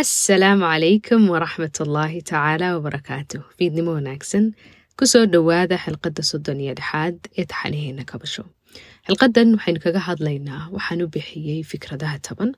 [0.00, 4.44] asalaamu calaykum waraxmat ullaahi tacaala wabarakaatu fiidnimo wanaagsan
[4.98, 8.42] ku soo dhowaada xilqadda soddon iyo dhexaad ee taxaniheena kabasho
[9.06, 12.50] xilqadan waxaynu kaga hadlaynaa waxaan u bixiyey fikradaha taban.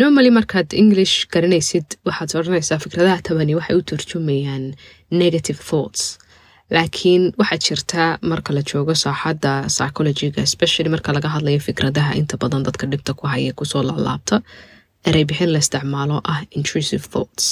[0.00, 4.64] Normally markaad english garanaysid waxaad odhanaysaa fikradaha tabani waxay u turjumayaan
[5.22, 6.02] negative thoughts.
[6.76, 8.02] Laakiin waxaa jirta
[8.32, 13.24] marka la joogo saaxadda psychologiga especially marka laga hadlayo fikradaha inta badan dadka dhibta ku
[13.32, 14.36] haya ku soo laalaabta
[15.08, 17.46] erey bixin la isticmaalo ah intrusive thoughts.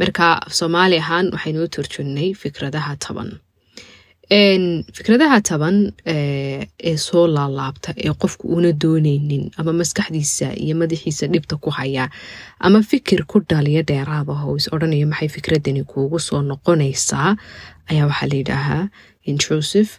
[0.00, 0.26] Marka
[0.58, 3.30] soomaali ahaan waxaynu u turjunnay fikradaha taban.
[4.96, 11.70] Fikradaha taban ee soo laalaabta ee qofku una dooneynin ama maskaxdiisa iyo madaxiisa dhibta ku
[11.70, 12.08] haya
[12.60, 17.36] ama fikir ku dhaliya dheeraadaho is odhanaya maxay fikradani kuugu soo noqonaysaa
[17.90, 18.84] ayaa waxaa la yidhaahaa
[19.30, 19.90] intrusive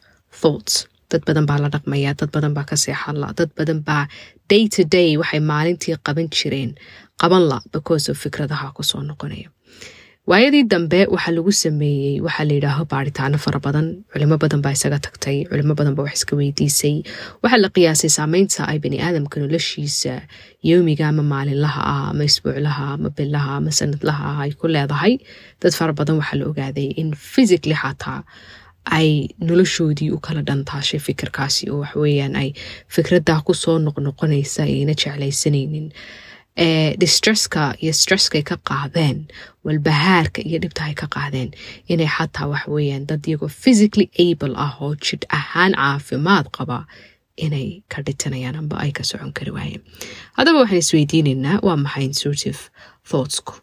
[0.41, 0.87] thoughts.
[1.11, 4.07] Dad badan baa la dhaqmaya dad badan baa ka seexanla dad badan baa
[4.51, 6.71] day to day waxay maalintii qaban jireen.
[7.21, 9.49] Qaban la because of fikradaha ku soo noqonaya.
[10.31, 13.87] Waayadii dambe waxaa lagu sameeyey waxaa la yidhaaho baaritaano fara badan.
[14.13, 16.95] Culimo badan baa isaga tagtay culimo badan baa wax iska weydiisay.
[17.43, 20.13] Waxaa la qiyaasay saameynta ay bani aadamka noloshiisa
[20.69, 25.13] yoomiga ama maalinlaha ah ama isbuuclaha ama bilaha ama sanadlaha ah ay ku leedahay.
[25.61, 28.23] Dad fara badan waxaa la ogaaday in physically xataa
[28.85, 32.49] ay noloshoodii u kala dhantaashay fikirkaasi oo waxaweyaan ay
[32.95, 35.91] fikradaa ku soo noqnoqonaysa ayna jeclaysanaynin.
[36.99, 39.25] Distresska iyo stresskay ka qaadeen
[39.65, 41.49] walbahaarka iyo dhibta ay ka qaadeen
[41.89, 46.85] inay xataa waxaweyaan dad iyagoo physically able ah oo jidh ahaan caafimaad qaba
[47.37, 49.81] inay ka dhitanayaan amba ay ka socon kari waayeen.
[50.37, 52.59] Haddaba waxaan isweydiinaynaa waa maxay intrusive
[53.09, 53.53] thoughtsku?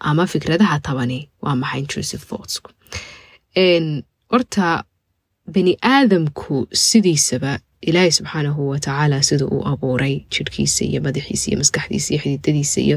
[0.00, 2.70] Ama fikradaha tabani waa maxay intrusive thoughtsku
[4.32, 4.84] horta
[5.54, 7.52] bani aadamku sidiisaba
[7.88, 12.96] ilaahay subxaanahu watacaala sida uu abuuray jirhkiisa iyo madaxiisa iyo maskaxdiisa iyo xididadiisa iyo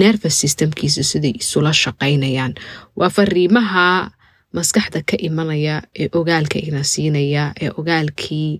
[0.00, 2.52] nervous systemkiisa siday isula shaqaynayaan.
[2.98, 3.86] Waa fariimaha
[4.56, 8.50] maskaxda ka imanaya ee ogaalka ina siinaya ee ogaalkii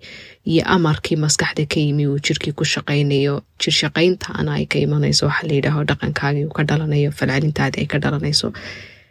[0.52, 3.34] iyo amarkii maskaxda ka yimi uu jirkii ku shaqaynayo.
[3.60, 8.48] Jir shaqayntaana ay ka imanayso waxaa layidhaaho dhaqankaagii uu ka dhalanayo falcelintaadii ay ka dhalanayso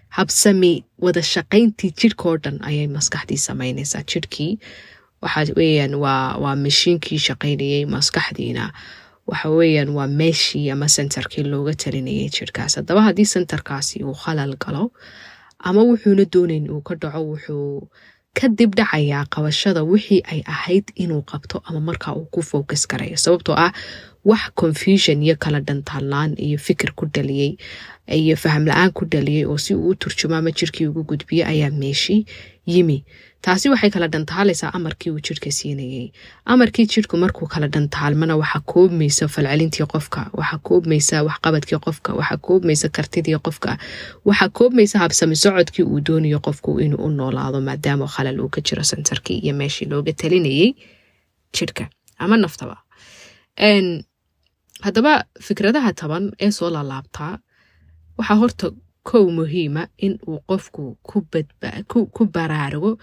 [0.09, 4.59] habsami wada shaqayntii jirhkao dhan ayay maskaxdii samaynaysaa jirhkii
[5.21, 8.71] waxa weyaan waa waa mashiinkii shaqaynayay maskaxdiina.
[9.27, 14.91] Waxa weyaan waa meeshii ama sentarkii looga talinayay jirhkaas haddaba haddii sentarkaasi uu khalal galo
[15.59, 17.89] ama wuxuuna doonayn uu ka dhaco wuxuu
[18.39, 23.17] ka dib dhacayaa qabashada wixii ay ahayd inuu qabto ama markaa uu ku focus karayo
[23.17, 23.71] sababtoo ah
[24.25, 27.57] wax confusion iyo kala dhantaallaan iyo fikir ku dhaliyey
[28.07, 31.69] iyo faham la'aan ku dhaliyey oo si uu u turjumo ama jirkii ugu gudbiyo ayaa
[31.71, 32.25] meeshii
[32.67, 33.05] yimi.
[33.41, 36.11] Taasi waxay kala dhantaalaysaa amarkii uu jirhka siinayay.
[36.45, 42.89] Amarkii jirhku markuu kala dhantaalmana waxaa koobmaysa falcelintii qofka waxaa koobmaysa waxqabadkii qofka waxaa koobmaysa
[42.89, 43.77] kartidii qofka
[44.25, 48.83] waxaa koobmaysa habsami socodkii uu doonayo qofku inuu u noolaado maadaama khalal uu ka jiro
[48.83, 50.73] sentarkii iyo meeshii looga talinayay
[51.53, 52.77] jirhka ama naftaba.
[54.85, 57.39] Haddaba fikradaha taban ee soo laalaabtaa
[58.17, 58.67] waxaa horta
[59.09, 60.83] kow muhiima in uu qofku
[62.15, 62.97] ku baraarugo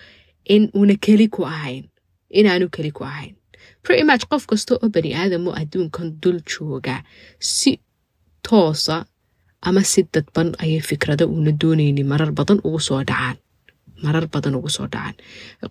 [0.54, 1.84] in una keli ku ahayn
[2.38, 3.34] inaanu keli ku ahayn.
[3.82, 7.02] Pretty qof kasta oo bani aadamo adduunkan dul jooga
[7.38, 7.80] si
[8.42, 9.04] toosa
[9.62, 13.36] ama si dadban ayay fikrado uuna doonayni marar badan ugu soo dhacaan
[14.02, 15.14] marar badan ugu soo dhacaan.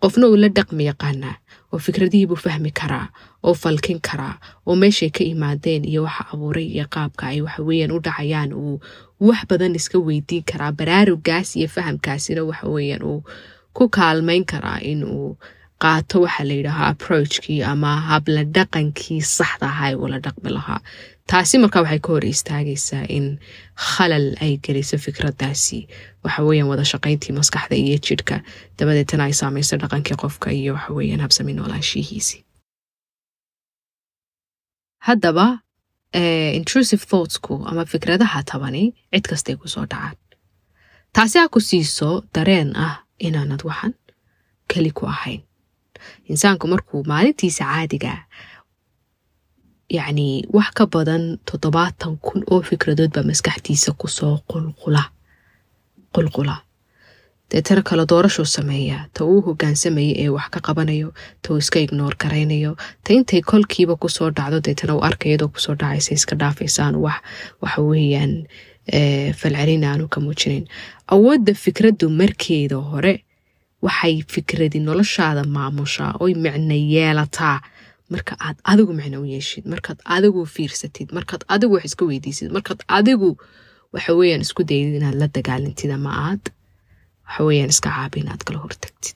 [0.01, 1.35] Qofna uu la dhaqmi yaqaanaa
[1.73, 3.07] oo fikradihiibuu fahmi karaa
[3.43, 7.99] oo falkin karaa oo meeshay ka imaadeen iyo waxa abuuray iyo qaabka ay waxaweyaan u
[7.99, 8.79] dhacayaan uu
[9.27, 13.19] wax badan iska weydiin karaa baraarugaas iyo fahamkaasina waxaweyaan uu
[13.77, 15.29] ku kaalmayn karaa in uu
[15.83, 20.79] qaato waxa la yidhaahaa approachkii ama habla dhaqankii saxda ahaa ee uula dhaqmi lahaa.
[21.31, 23.25] Taasi markaa waxay ka hor istaagaysaa in
[23.89, 25.79] khalal ay geliso fikradaasi
[26.23, 28.35] waxaweyaan wada shaqayntii maskaxda iyo jidhka.
[28.77, 32.41] Dabadeetana ay saamayso dhaqankii qofka iyo waxaweyaan habsami noolaanshihiisii
[35.07, 35.45] haddaba
[36.13, 38.83] intrusive thoughtsku ama fikradaha tabani
[39.13, 40.15] cid kastay ku soo dhacaan
[41.13, 42.95] taasi ha ku siiso dareen ah
[43.27, 43.93] inaanad waxan
[44.67, 45.41] keli ku ahayn.
[46.31, 48.13] Insaanku markuu maalintiisa caadiga
[49.89, 55.03] yacni wax ka badan toddobaatan kun oo fikradood baa maskaxdiisa ku soo qulqula
[56.15, 56.55] qulqula
[57.51, 61.09] deetana kala doorashuu sameeyaa ta uu hogaansamaya ee wax ka qabanayo
[61.41, 62.71] ta uu iska ignoor garaynayo
[63.03, 67.19] ta intay kolkiiba ku soo dhacdo deetana uu arkayadoo ku soo dhacaysa iska dhaafaysaan wax
[67.61, 68.33] waxa weeyaan
[69.39, 70.65] falcelin aanu ka muujinayn
[71.15, 73.13] awoodda fikraddu markeeda hore
[73.85, 77.57] waxay fikradi noloshaada maamushaa oy micno yeelataa.
[78.13, 82.79] Marka aad adigu micno u yeeshid markaad adigu fiirsatid markaad adigu wax iska weydiisid markaad
[82.97, 83.29] adigu
[83.93, 86.43] waxa weeyaan isku dayid inaad la dagaalantid ama aad
[87.31, 89.15] waxa weeyaan iska caabi inaad kala hortagtid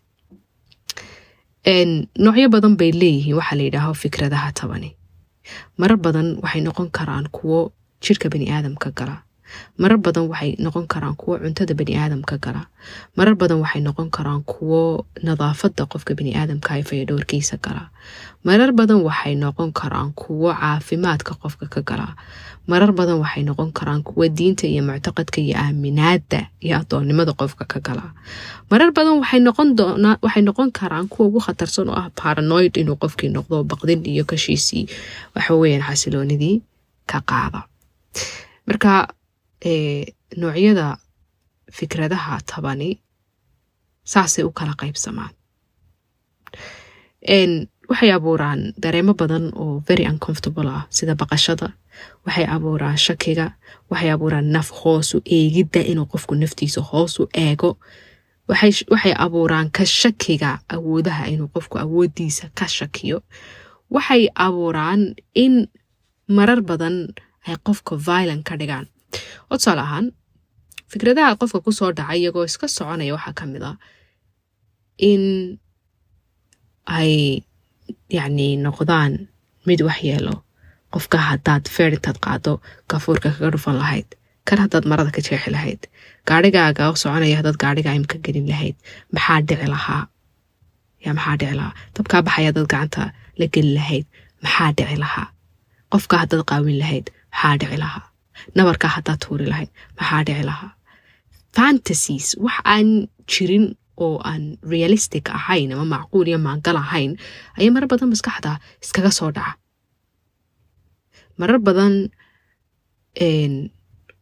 [2.24, 4.96] noocyo badan bay leeyihiin waxaa la yidhaaho fikradaha tabani
[5.78, 7.72] marar badan waxay noqon karaan kuwo
[8.02, 9.16] jirka bani aadamka gala
[9.82, 12.62] marar badan waxay noqon karaan kuwo cuntada bani aadamka gala
[13.18, 17.90] marar badan waxay noqon karaan kuwo nadaafada qofka bani aadamka ee fayadhowrkiisa gala
[18.44, 22.08] marar badan waxay noqon karaan kuwo caafimaadka qofka ka gala
[22.68, 27.80] marar badan waxay noqon karaan kuwo diinta iyo muctaqadka iyo aaminaada iyo adoonnimada qofka ka
[27.80, 28.14] gala.
[28.72, 29.40] Marar badan waxay
[30.42, 34.86] noqon karaan kuwa ugu khatarsan oo ah paranoid inuu qofkii noqdo baqdin iyo kashiisii
[35.36, 36.62] waxaweyaan xasiloonidii
[37.10, 37.62] ka qaada.
[38.68, 39.14] Marka
[40.38, 40.98] noocyada
[41.72, 42.90] fikradaha tabani
[44.12, 45.34] saasay u kala qaybsamaan
[47.90, 51.68] waxay abuuraan dareemo badan oo very uncomfortable ah sida baqashada.
[52.26, 53.48] Waxay abuuraan shakiga.
[53.92, 57.78] Waxay abuuraan naf hoosu eegidda inuu qofku naftiisa hoosu eego.
[58.50, 63.18] Waxay abuuraan ka shakiga awoodaha inuu qofku awoodiisa ka shakiyo.
[63.94, 65.02] Waxay abuuraan
[65.44, 65.68] in
[66.28, 66.96] marar badan
[67.48, 68.86] ay qofka violent ka dhigaan.
[69.52, 70.08] Oo tusaale ahaan
[70.92, 73.72] fikradaha qofka ku soo dhacay iyagoo iska soconaya waxaa ka mid a
[74.98, 75.24] in
[76.86, 77.42] ay
[78.18, 79.14] yacni noqdaan
[79.68, 80.36] mid wax yeelo
[80.94, 82.54] qofka haddaad feer intaad qaado
[82.92, 84.10] gafuurka kaga dhufan lahayd
[84.48, 85.82] kan haddaad marada ka jeexi lahayd
[86.30, 88.76] gaarhigaaga soconaya haddaad gaarhiga imka gelin lahayd
[89.16, 90.04] maxaa dhici lahaa
[91.06, 93.04] yaa maxaa dhici lahaa dabkaa baxaya haddaad gacanta
[93.40, 94.06] la geli lahayd
[94.44, 95.28] maxaa dhici lahaa
[95.94, 98.04] qofka haddaad qaawin lahayd maxaa dhici lahaa
[98.58, 100.72] nabarkaa haddaad tuuri lahayd maxaa dhici lahaa
[101.56, 102.88] fantasies wax aan
[103.32, 103.66] jirin
[103.98, 107.18] oo aan realistic ahayn ama macquul iyo maangal ahayn
[107.60, 109.56] ayaa marar badan maskaxda iskaga soo dhaca.
[111.38, 112.10] Marar badan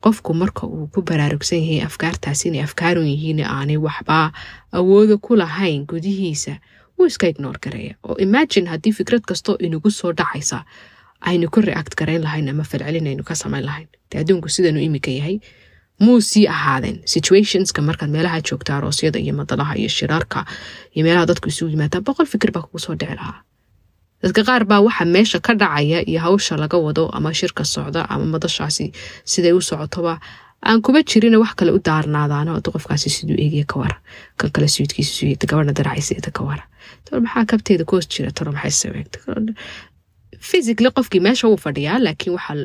[0.04, 4.32] qofku marka uu ku baraarugsan yahay afkaartaas inay afkaarun yihiin aanay waxba
[4.76, 6.60] awooda ku lahayn gudihiisa
[6.98, 10.66] wuu iska ignoor gareeya oo imagine haddii fikrad kastoo inagu soo dhacaysa
[11.30, 13.88] aynu ku react garayn lahayn ama falcelin aynu ka samayn lahayn.
[14.12, 15.40] Dee adduunku sidanu imika yahay
[16.00, 20.46] muu sii ahaadeen situationska markaad meelaha joogta aroosyada iyo madalaha iyo shiraarka
[20.96, 23.42] iyo meelaha dadku isugu yimaadaan boqol fikir baa kugu soo dhici lahaa.
[24.24, 28.26] Dadka qaar baa waxa meesha ka dhacaya iyo hawsha laga wado ama shirka socda ama
[28.26, 28.92] madashaasi
[29.26, 30.20] siday u socotoba
[30.66, 33.98] aan kuba jirina wax kale u daarnaadaano adu qofkaasi siduu eegaya ka wara
[34.38, 36.64] kan kale suudkiisa gabadha daracayseeda ka wara
[37.26, 38.32] maxaa kabteeda koos jira?
[38.32, 39.20] Tolo maxay sameegta
[40.50, 42.56] physically qofkii meesha wuu fadhiyaa laakiin waxaa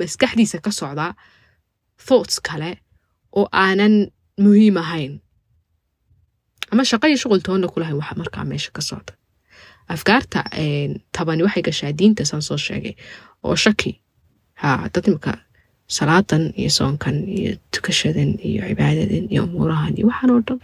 [0.00, 1.12] maskaxdiisa ka socdaa
[2.06, 2.78] thoughts kale
[3.36, 4.10] oo aanan
[4.40, 5.20] muhiim ahayn.
[6.72, 9.12] Ama shaqo iyo shuqul toonna kulahayn waxa markaa meesha ka socda.
[9.88, 10.40] Afkaarta
[11.14, 12.94] tabani waxay gashaa diinta saan soo sheegay.
[13.44, 14.00] Oo shaki
[14.62, 15.32] ha dad imika
[15.88, 20.60] salaadan iyo soonkan iyo tukashadan iyo cibaadadan iyo umuurahan iyo waxaan oo dhan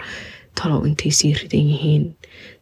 [0.59, 2.05] talow intay sii ridan yihiin.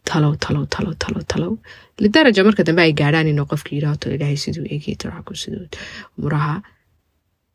[0.05, 1.53] Talow talow talow talow talow.
[1.99, 5.65] Lidaraja marka dambe ay gaadhaan inuu qofka yidhaho tol ilaahay siduu eegay taraku siduu
[6.17, 6.61] umuraha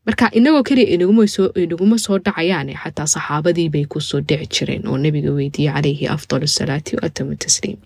[0.06, 5.30] marka inagoo keliya inaguma soo dhacayaane xataa saxaabadii bay ku soo dhici jireen oo nebiga
[5.38, 7.78] weydiiyey calayhi afdal asalaati wa atamu tasliim.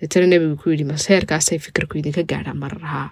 [0.00, 3.08] Deetana nebigu ku yidhi maseerkaasay fikirku idinka gaadhaan mararhaa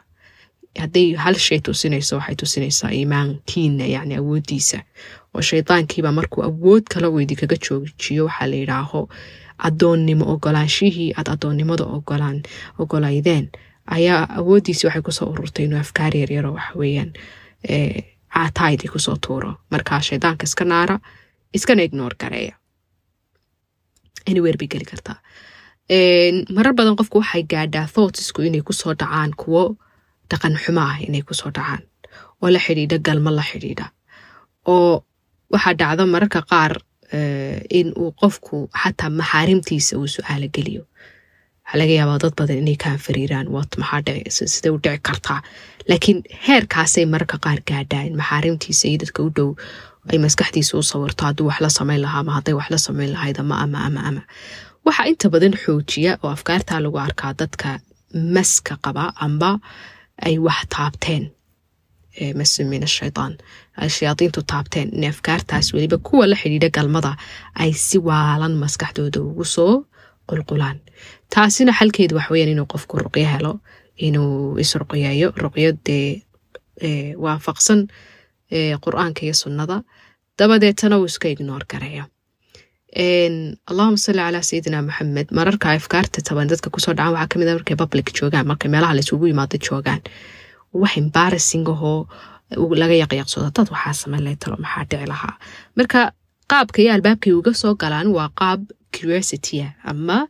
[0.78, 4.78] hadday hal shay tusinayso waxay tusinaysaa iimaankiina yacni awooddiisa.
[5.34, 9.08] Oo shaydaankiiba markuu awood kala weydi kaga joojiyo waxaa la yidhaaho
[9.68, 12.42] adoonnimo ogolaanshihii aad adoonnimada ogolaan
[12.78, 13.46] ogolaydeen
[13.86, 16.78] ayaa awooddiisi waxay ku soo ururtay inuu afkaar yaryaro waxa
[17.68, 20.96] weeyaan caataaydi ku soo tuuro markaa shaydaanka iska naara
[21.56, 22.54] iskana ignoor gareeya
[24.30, 25.18] anywhere bay geli kartaa
[26.56, 29.62] marar badan qofku waxay gaadhaa thoughtsku inay ku soo dhacaan kuwo
[30.30, 31.82] dhaqan xumo ah inay ku soo dhacaan.
[32.42, 33.86] Oo la xidhiidha galmo la xidhiidha.
[34.72, 35.04] Oo
[35.52, 36.72] waxaa dhacda mararka qaar
[37.78, 40.82] in uu qofku xataa maxaarimtiisa uu su'aalo geliyo
[41.70, 45.40] waxaa laga yaabaa dad badan inay kaan fariiraan wat maxaa dhici sidee u dhici kartaa
[45.88, 49.50] laakiin heerkaasay mararka qaar gaadhaa in maxaarimtiisa iyo dadka u dhow
[50.12, 53.36] ay maskaxdiisa u sawirto hadduu wax la samayn lahaa ama hadday wax la samayn lahayd
[53.42, 54.22] ama ama ama ama
[54.86, 57.68] waxaa inta badan xoojiya oo afkaartaa lagu arkaa dadka
[58.34, 59.50] maska qaba amba
[60.26, 61.24] ay wax taabteen
[62.38, 63.32] masu min ashaytaan
[63.82, 67.12] ay shayaadiintu taabteen in afkaartaas weliba kuwa la xidhiidha galmada
[67.62, 69.74] ay si waalan maskaxdooda ugu soo
[70.28, 70.78] qulqulaan
[71.34, 73.52] taasina xalkeedu waxweyaan inuu qofku ruqyo helo
[74.06, 76.22] inuu isruqyeeyo ruqyo dee
[77.24, 77.80] waafaqsan
[78.84, 79.82] qur'aanka iyo sunnada.
[80.38, 82.04] Dabadeetana uu iska ignoor gareeyo
[83.70, 87.48] allahuma salli calaa sayidina maxamed mararka afkaarta taban dadka ku soo dhacaan waxaa ka mid
[87.48, 90.00] a markay public joogaan markay meelaha laysugu yimaado joogaan.
[90.72, 92.08] Wax embarrassing ahoo
[92.82, 95.34] laga yaqyaqsoodo dad waxaa sameyn lahay talo maxaa dhici lahaa?
[95.76, 96.00] Marka
[96.50, 98.60] qaabka iyo albaabkay uga soo galaan waa qaab
[98.94, 100.26] curiositya ama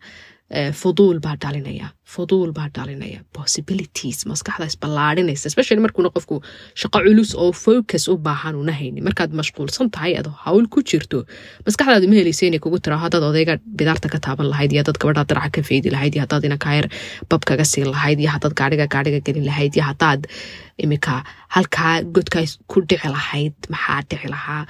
[0.81, 6.37] fuduul baa dhalinaya fuduul baa dhalinaya possibilities maskaxda isballaadhinaysa especially markuuna qofku
[6.83, 11.21] shaqo culus oo focus u baahan una haynin markaad mashquulsan tahay adoo hawl ku jirto
[11.69, 15.27] maskaxdaadu ma helaysa inay kugu tira haddaad odayga bidaarta ka taaban lahayd iyo haddaad gabadhaa
[15.35, 16.87] daraca ka feydi lahayd iyo haddaad inakayar
[17.31, 20.21] bab kaga siin lahayd iyo haddaad gaadhiga gaadhiga gelin lahayd iyo haddaad
[20.85, 21.15] imika
[21.57, 24.63] halkaa godkaa ku dhici lahayd maxaa dhici lahaa?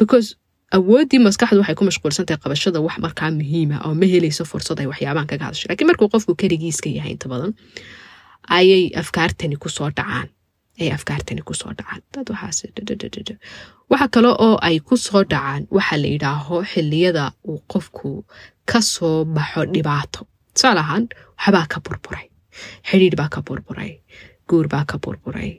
[0.00, 0.28] Because
[0.76, 5.26] awooddii maskaxdu waxay ku mashquulsantahay qabashada wax markaa muhiima oo ma helayso fursad ay waxyaabahan
[5.30, 5.66] kaga hadasho.
[5.70, 7.52] Lakiin markuu qofku keligiiska yahay inta badan
[8.58, 10.28] ayay afkaartani ku soo dhacaan.
[10.80, 12.00] Ayay afkaartani ku soo dhacaan.
[12.14, 12.58] Dad waxaas
[13.90, 18.24] waxa kale oo ay ku soo dhacaan waxa la yidhaaho xiliyada uu qofku
[18.70, 20.20] ka soo baxo dhibaato.
[20.54, 21.04] Tusaale ahaan
[21.38, 22.26] waxbaa ka burburay.
[22.88, 23.92] Xidhiidh baa ka burburay.
[24.48, 25.52] Guur baa ka burburay.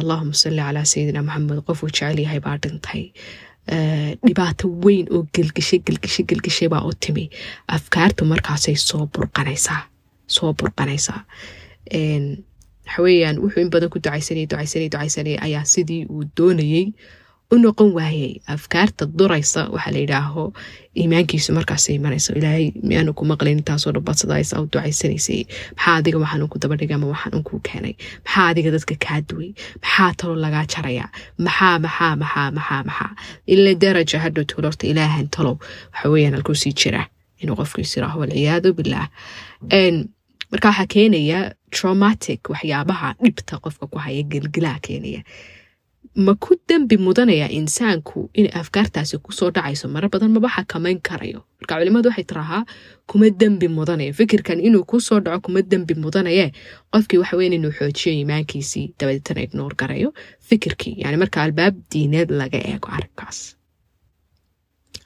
[0.00, 3.02] Allahuma salli calaa sayidina maxamed qofuu jecel yahay baa dhintay
[4.26, 7.30] dhibaato weyn oo gelgishay gelgishay gelgishay baa u timi.
[7.76, 9.82] Afkaartu markaasay soo burqanaysaa
[10.26, 11.20] soo burqanaysaa.
[12.90, 16.86] Waxaweyaan wuxuu in badan ku ducaysanayay ducaysanay ducaysanayay ayaa sidii uu doonayey
[17.54, 20.42] u noqon waayey afkaarta duraysa waxaa la yidhaaho
[21.00, 25.40] iimaankiisu markaasay imanayso ilaahay miyaanu ku maqlayn intaasoo dhabadsadaaysa u ducaysanaysay
[25.76, 27.94] maxaa adiga waxaan unku dabadhigay ama waxaan unkuu keenay?
[28.24, 29.50] Maxaa adiga dadka kaa duway?
[29.82, 31.06] Maxaa talo lagaa jaraya
[31.46, 33.10] maxaa maxaa maxaa maxaa maxaa?
[33.52, 35.56] Ila daraja hadhow tolo horta ilaahan talow
[35.92, 37.02] waxa weeyaan halkuu sii jira
[37.42, 39.06] inuu qofkiis iraaho walciyaadu bilaah
[40.52, 41.38] marka waxaa keenaya
[41.76, 45.22] traumatic waxyaabaha dhibta qofka ku haya gelgilaa keenaya
[46.26, 49.88] ma ku dembi mudanaya insaanku inay afkaartaasi ku soo dhacayso?
[49.88, 51.40] Marar badan maba xakamayn karayo.
[51.60, 52.62] Marka culimadu waxay tirahaa
[53.08, 56.52] kuma dembi mudanaya fikirkan inuu ku soo dhaco kuma dembi mudanaye.
[56.92, 60.12] Qofkii waxa weyn inuu xoojiyo iimaankiisii dabadeetana ignoor garayo
[60.48, 60.94] fikirkii.
[61.02, 63.38] Yani marka albaab diineed laga eego arrinkaas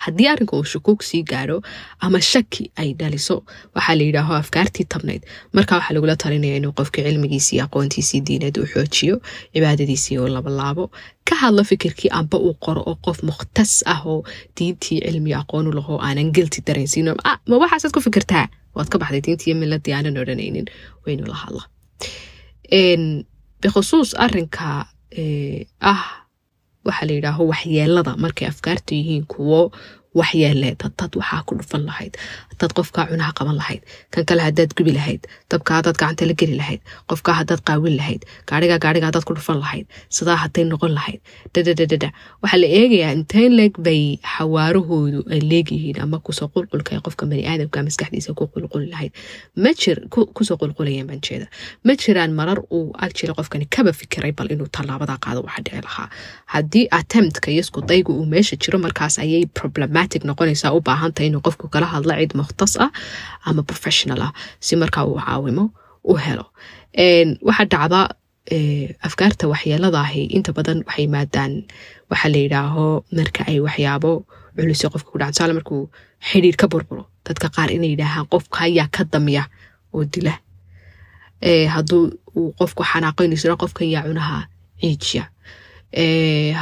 [0.05, 1.59] haddii arrinka uu shukuug sii gaadho
[2.05, 3.37] ama shaki ay dhaliso
[3.75, 5.23] waxaa la yidhaaho afkaartii tabnayd.
[5.57, 9.17] Markaa waxaa lagula talinaya inuu qofkii cilmigiisii aqoontiisii diineed uu xoojiyo
[9.55, 10.91] cibaadadiisii uu labalaabo
[11.29, 14.21] ka hadlo fikirkii amba uu qoro oo qof mukhtas ah oo
[14.59, 17.09] diintii cilmi aqoonu laho aanan gelti dareensiin
[17.49, 18.47] ma waxaasaad ku fikirtaa?
[18.75, 20.67] Waad ka baxday diintii iyo miladii aanan odhanaynin.
[21.07, 21.63] Waynu la hadla
[23.63, 24.87] bikhusuus arinka
[25.81, 26.03] ah
[26.87, 29.61] waxaa la yidhaaho waxyeelada markay afkaartu yihiin kuwo
[30.19, 32.13] waxyeeleeda dad waxaa ku dhufan lahayd.
[32.53, 33.83] Hadaad qofkaa cunaha qaban lahayd.
[34.13, 35.23] Kan kale hadaad gubi lahayd.
[35.51, 36.81] Dabka hadaad gacanta la geli lahayd.
[37.11, 38.23] Qofkaa hadaad qaawin lahayd.
[38.51, 39.87] Gaariga gaariga hadaad ku dhufan lahayd.
[40.17, 41.21] Sidaa haday noqon lahayd.
[41.55, 42.09] Dadadadada
[42.43, 44.03] waxaa la eegayaa intayn leeg bay
[44.35, 49.13] xawaarahoodu ay leegyihiin ama ku soo qulqulka qofka baniaadamka maskaxdiisa ku qulquli lahayd.
[50.37, 51.21] Kusoo qulqulayeen baan
[51.85, 56.09] ma jiraan marar uu agjira qofkani kaba fikiray bal inuu tallaabada qaado waxa dhici lahaa.
[56.55, 61.69] Haddii attemptka iyo iskudaygu uu meesha jiro markaas ayay problematic noqonaysaa u baahantahay inuu qofku
[61.75, 62.91] kala hadla cid mukhtas ah
[63.49, 64.33] ama professional ah
[64.67, 65.65] si markaa uu caawimo
[66.11, 66.45] u helo.
[67.49, 68.01] Waxaa dhacda
[69.09, 71.53] afkaarta waxyeeladaahi inta badan waxay maadaan
[72.11, 72.85] waxaa la yidhaaho
[73.19, 74.11] marka ay waxyaabo
[74.57, 75.83] culusyo qofka ku dhaca tusaale markuu
[76.29, 79.43] xidhiir ka burburo dadka qaar inay yidhaahaan qofka ayaa ka damya
[79.95, 80.35] oo dila.
[81.75, 82.03] Hadduu
[82.39, 84.39] uu qofku xanaaqaynayso qofka ayaa cunaha
[84.81, 85.25] ciijiya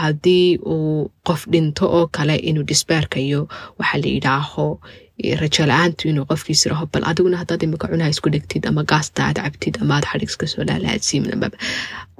[0.00, 3.48] haddii uu qof dhinto oo kale inuu disbaarka iyo
[3.78, 4.66] waxaa la yidhaaho
[5.42, 9.36] rajo la'aantu inuu qofkiis raho bal adiguna haddaad imika cunaha isku dhegtid ama gaasta aad
[9.44, 11.48] cabtid ama aad xadhig iska soo laalaadsiimid ama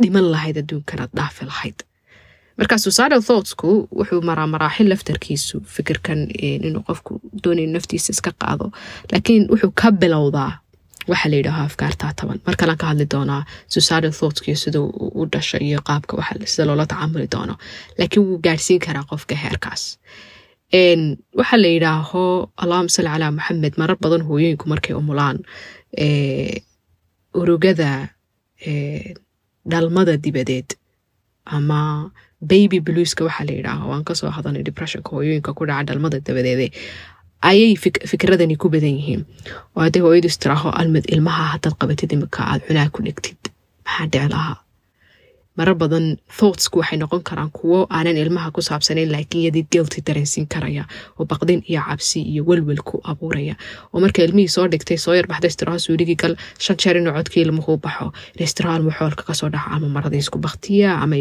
[0.02, 1.78] dhiman lahayd adduunkanaad dhaafi lahayd.
[2.58, 3.68] Marka suicidal thoughtsku
[3.98, 7.12] wuxuu maraa maraaxil laftarkiisu fikirkan inuu qofku
[7.44, 8.66] doonay naftiisa iska qaado
[9.12, 10.52] laakiin wuxuu ka bilowdaa
[11.10, 12.38] waxaa la yidhaaho afkaartaa taban.
[12.46, 13.42] Mar kalan ka hadli doonaa
[13.72, 14.80] suicidal thoughtkiyo sida
[15.20, 16.12] u dhasho iyo qaabka
[16.52, 17.54] sida loola tacaamuli doono.
[17.98, 19.82] Laakiin wuu gaadhsiin karaa qofka heerkaas.
[21.38, 22.22] Waxaa la yidhaaho
[22.62, 25.38] allahuma salli calaa maxamed marar badan hooyooyinku markay umulaan
[27.34, 27.90] urugada
[29.72, 30.68] dhalmada dibadeed
[31.46, 33.84] ama baby bluuska waxaa la yidhaaho.
[33.90, 36.66] Waan ka soo hadanay depressionka hooyooyinka ku dhaca dhalmada dabadeede
[37.50, 37.72] ayay
[38.10, 39.22] fikradani ku badan yihiin
[39.76, 43.38] oo hadday hooyadu istiraaho almad ilmaha haddaad qabatid imika aad cunaa ku dhegtid
[43.86, 44.56] maxaa dhici lahaa
[45.56, 50.46] marar badan thoughtsku waxay noqon karaan kuwo aanan ilmaha ku saabsanayn laakiin yadii guilty dareensiin
[50.48, 50.84] karaya
[51.18, 53.54] oo baqdin iyo cabsi iyo welwel ku abuuraya.
[53.92, 57.76] Oo marka ilmihii soo dhigtay soo yarbaxda istiraha suuligii gal shan jeer inuu codkii ilmuhu
[57.84, 58.12] baxo.
[58.36, 59.68] In istiraha ilmu xoolka ka soo dhaca?
[59.76, 61.16] Ama maradii isku baktiya ama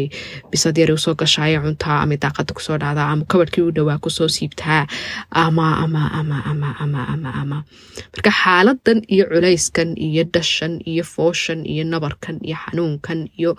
[0.50, 3.98] bisad yari u soo gashaaya cuntaa ama daaqada ku soo dhacdaa ama kabadhkii u dhowaa
[4.00, 4.86] ku soo siibtaa?
[5.30, 7.58] Ama ama ama ama ama ama ama.
[8.16, 13.56] Marka xaaladan iyo culayskan iyo dhashan iyo fooshan iyo nabarkan iyo xanuunkan iyo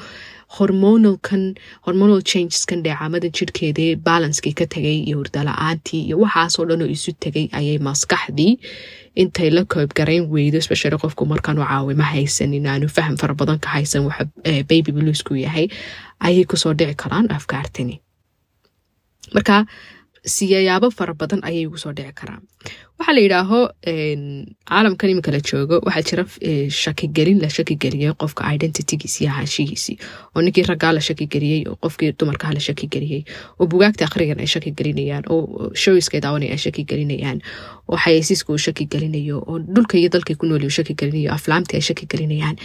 [0.57, 7.45] hormonal changeskan dheecaamada jirhkeedii balanskii ka tegay iyo hurdala-aantii iyo waxaasoo dhan oo isu tegay
[7.59, 8.53] ayay maskaxdii
[9.23, 14.05] intay la koobgarayn weydo especially qofku markaanu caawimo haysanin aanu faham fara badan ka haysan
[14.09, 14.25] waxa
[14.69, 15.67] baby bluesku yahay
[16.27, 17.95] ayay ku soo dhici karaan afkaartani.
[19.35, 19.55] Marka
[20.25, 22.41] siyayaabo fara badan ayay ugu soo dhici karaan.
[22.99, 23.59] Waxaa la yidhaaho
[24.69, 26.23] caalamkan iminka la joogo waxaa jira
[26.81, 29.97] shakigelin la shakigeliyey qofka identitygiisi iyo ahaanshihiisii
[30.35, 33.21] oo ninkii raggaa la shakigeliyey oo qofkii dumarkaha la shakigeliyey
[33.59, 37.41] oo bugaagta akhrigan ay shakigelinayaan oo showiska daawanay ay shakigelinayaan
[37.89, 42.55] oo xayeysiiska uu shakigelinayo oo dhulka iyo dalkay ku nooli uu shakigelinayo aflaamtii ay shakigelinayaan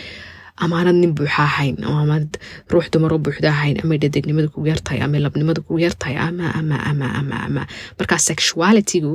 [0.65, 2.31] amaanad nin buuxa ahayn amaanad
[2.73, 7.07] ruux dumaro buuxda ahayn amay dhadegnimada kugu yartahay amay labnimada kugu yartahay ama ama ama
[7.21, 7.63] ama ama.
[7.99, 9.15] Markaa sexualitygu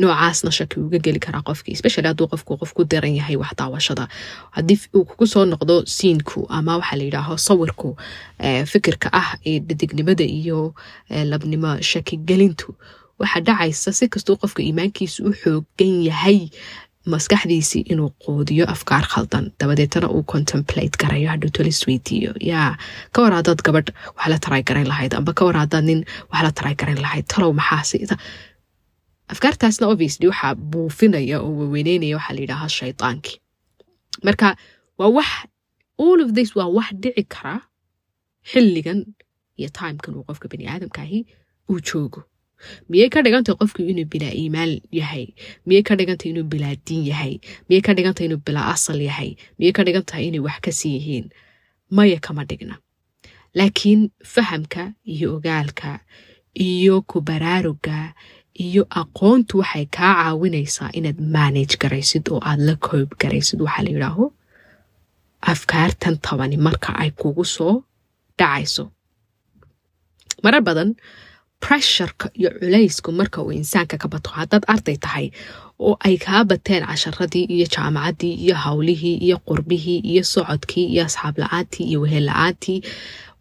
[0.00, 4.08] noocaasna shaki uga geli karaa qofkii especially hadduu qofku qof ku daran yahay wax daawashada.
[4.56, 7.96] Haddii uu kugu soo noqdo siinku ama waxaa la yidhaaho sawirku
[8.72, 10.74] fikirka ah ee dhadegnimada iyo
[11.10, 12.74] labnimo shakigelintu
[13.18, 16.40] waxaa dhacaysa si kastuu qofka iimaankiisu u xoogan yahay
[17.12, 19.44] maskaxdiisii inuu qoodiyo afkaar khaldan.
[19.60, 22.70] Dabadeetana uu contemplate garayo hadhuu tolis weydiiyo yaa
[23.12, 26.00] ka war haddaad gabadh wax la taray garayn lahayd amba ka war haddaad nin
[26.32, 27.98] wax la taray garayn lahayd talow maxaasi
[29.32, 33.38] afkaartaasna obviously waxaa buufinaya oo waweneynaya waxaa la yidhaahaa shaydaankii
[34.26, 34.56] marka
[34.98, 35.30] waa wax
[36.04, 37.54] all of this waa wax dhici kara
[38.52, 39.00] xilligan
[39.60, 41.20] iyo timekan uu qofka bani aadamkaahi
[41.70, 42.20] uu joogo
[42.90, 45.26] miyay ka dhigantay qofku inuu bilaa iimaan yahay.
[45.66, 47.34] Miyay ka dhigantay inuu bilaa diin yahay.
[47.68, 49.30] Miyay ka dhigantay inuu bilaa asal yahay.
[49.58, 51.26] Miyay ka dhigan tahay inay wax ka sii yihiin.
[51.96, 52.74] Maya kama dhigna.
[53.54, 56.00] Laakiin fahamka iyo ogaalka
[56.54, 58.14] iyo ku baraaruga
[58.66, 63.58] iyo aqoontu waxay kaa caawinaysaa inaad manage garaysid oo aad la koob garaysid.
[63.62, 64.26] Waxaa la yidhaaho
[65.52, 67.74] afkaartan tabani marka ay kugu soo
[68.38, 68.84] dhacayso.
[70.42, 70.90] Marar badan
[71.64, 75.26] pressureka iyo culaysku marka uu insaanka ka bato haddaad arday tahay
[75.86, 81.34] oo ay kaa bateen casharadii iyo jaamacaddii iyo howlihii iyo qurbihii iyo socodkii iyo asxaab
[81.42, 82.78] la'aantii iyo wehel la'aantii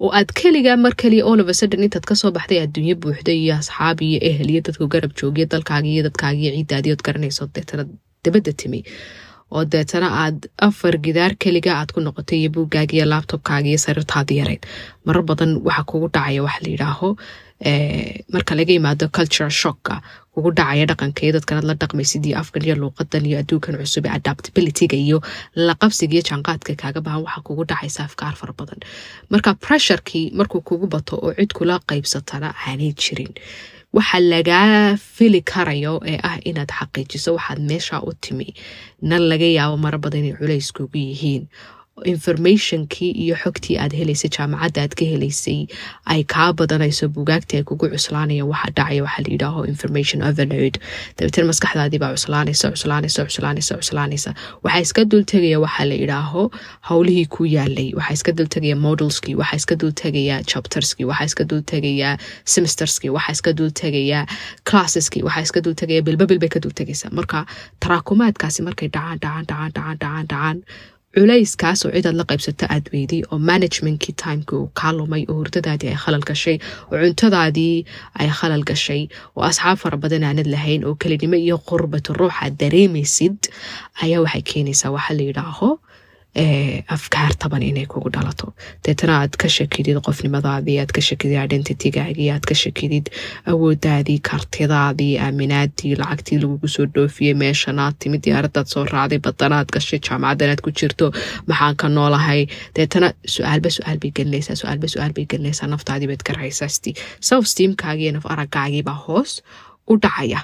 [0.04, 4.20] oo aad keligaa mar kaliya olofasudden intaad ka soo baxday adduunyo buuxda iyo asxaab iyo
[4.30, 7.84] ehel iyo dadku garab joogiyo dalkaagii iyo dadkaagii ciiddaadii ood garanayso deetana
[8.24, 8.80] dabadda timi.
[9.54, 14.64] Oo deetana aad afar gidaar keliga aad ku noqotay iyo buuggaagi iyo sariirtaadii yarayd
[15.06, 17.10] marar badan waxa kugu dhacaya waxa la yidhaaho
[18.34, 20.02] marka laga yimaado culture shocka
[20.34, 24.13] kugu dhacaya dhaqanka iyo dadkanaad la dhaqmaysid iyo afkan iyo luuqadan iyo adduunkan cusub ee
[24.19, 25.17] adaptabilityga iyo
[25.67, 28.80] laqabsiga iyo jaanqaadka kaaga baahan waxaa kugu dhacaysa afkaar fara badan.
[29.32, 33.32] Marka pressurekii markuu kugu bato oo cid kula qaybsatana aanay jirin.
[33.93, 38.49] Waxa lagaa fili karayo ee ah inaad xaqiijiso waxaad meesha u timi.
[39.10, 41.43] Nan laga yaabo mara badan inay culays kugu yihiin
[42.14, 45.60] informationkii iyo xogtii aad helaysay jaamacadda aad ka helaysay
[46.14, 50.76] ay kaa badanayso bugaagtii ay kugu cuslaanayaan waxa dhacaya waxaa la yidhaaho information overload.
[51.18, 54.32] Dabeetana maskaxdaadii baa cuslaanaysa cuslaanaysa cuslaanaysa cuslaanaysa.
[54.64, 56.44] Waxaa iska dultegaya waxaa la yidhaaho
[56.90, 57.90] howlihii ku yaalay.
[58.00, 62.18] Waxaa iska dultegaya modelskii waxaa iska dultegaya chapterskii waxaa iska dultegaya
[62.54, 64.20] semesterskii waxaa iska dultegaya
[64.70, 67.46] classeski waxaa iska dultegaya bilbabil bay ka dultegaysa marka
[67.80, 70.58] taraakumaadkaasi markay dhacaan dhacaan dhacaan dhacaan dhacaan dhacaan
[71.15, 75.89] culayskaas oo cidaad la qaybsato aad weyday oo managementkii timekii uu kaa lumay oo hurdadaadii
[75.93, 76.58] ay khalal gashay
[76.91, 77.78] oo cuntadaadii
[78.21, 79.02] ay khalal gashay
[79.36, 83.38] oo asxaab fara badan aanad lahayn oo kelinimo iyo qurbato ruuxaad dareemaysid
[84.04, 85.69] ayaa waxay keenaysaa waxaa la yidhaaho
[86.96, 88.48] afkaar taban inay kugu dhalato
[88.86, 93.12] deetana aad ka shakidid qofnimadaadii aad ka shakidid identitygaagii aad ka shakidid
[93.54, 100.62] awoodaadii kartidaadii aaminaadii lacagtii lagugu soo dhoofiyey meeshanaad timid diyaaradaad soo raacday badanaad gashay jaamacadanaad
[100.65, 101.12] ku jirto
[101.48, 102.41] maxaan ka noolahay
[102.76, 106.24] deetana su'aalba su'aal gelinaysaa su'aalba su'aal gelinaysaa naftaadii baad
[107.30, 109.32] self steamkaagii naf aragaagiibaa hoos
[109.91, 110.41] u dhacaya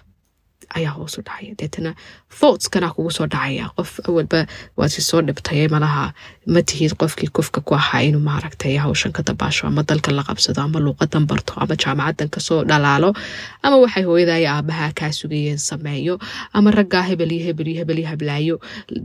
[0.77, 1.91] ayaa hoosu dhacaya deetana
[2.39, 4.39] thoughtskana kugu soo dhacaya qof awalba
[4.79, 6.03] waad si soo dhibtay malaha
[6.55, 10.61] ma tihid qofkii kufka ku ahaa inuu maaragtay hawshan ka dabaasho ama dalka la qabsado
[10.67, 13.09] ama luuqadan barto ama jaamacadan ka soo dhalaalo
[13.65, 16.15] ama waxay hooyadaya aabaha kaa sugayeen sameeyo
[16.53, 18.55] ama raggaa hebel iyo hebel iyo hebel iyo hablaayo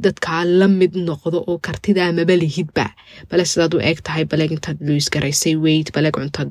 [0.06, 2.86] dadkaa la mid noqdo oo kartidaa maba lihidba
[3.30, 6.44] bale sidaad u eeg tahay baleeg intaad luis garaysay weyd baleeg cunta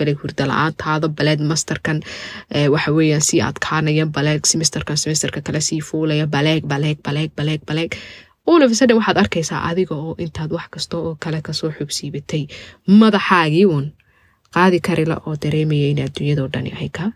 [0.00, 1.98] baleeg hurda la'aantaada baleeg masterkan
[2.74, 6.26] waxa weeyaan sii adkaanaya baleeg semesterkan semesterka kale sii fuulaya.
[6.26, 7.92] Baleeg baleeg baleeg baleeg baleeg
[8.46, 11.70] all of a sudden waxaad arkaysaa adiga oo intaad wax kasta oo kale ka soo
[11.70, 12.46] xubsiibatay
[12.88, 13.92] madaxaagii uun
[14.54, 17.12] qaadi karila oo dareemaya in adduunyadoo dhani ay ka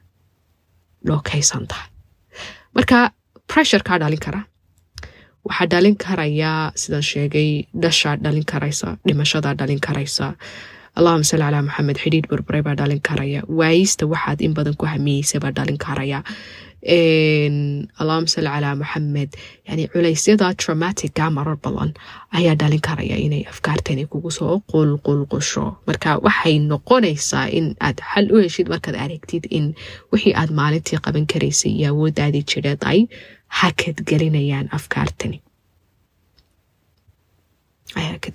[1.06, 1.88] dhookaysan tahay
[2.74, 3.10] marka
[3.52, 4.40] pressure dhalin kara.
[5.48, 7.50] Waxaa dhalin karayaa sidaan sheegay
[7.82, 10.34] dhashaa dhalin karaysa dhimashadaa dhalin karaysa.
[10.98, 13.42] Allahuma salli calaa maxamed xidhiidh burburay baa dhalin karaya.
[13.58, 16.22] Waayista waxaad in badan ku hamiyeysa baa dhalin karaya
[18.00, 19.30] allahuma salli calaa maxamed
[19.68, 21.90] yani culeysyada traumatica marar badan
[22.38, 28.36] ayaa dhalin karaya inay afkaartani kugu soo qulqulqusho marka waxay noqonaysaa in aad xal u
[28.44, 29.64] heshid markaad aragtid in
[30.12, 33.00] wixii aad maalintii qaban karaysay iyo awoodaadii jireed ay
[33.60, 35.38] hakad gelinayaan afkaartani
[37.98, 38.34] ay hakad